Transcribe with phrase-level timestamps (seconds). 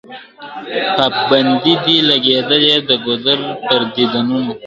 [1.09, 4.53] پابندۍ دي لګېدلي د ګودر پر دیدنونو!.